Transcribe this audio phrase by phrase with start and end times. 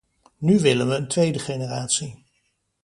[0.39, 2.23] Nu willen we een tweede generatie.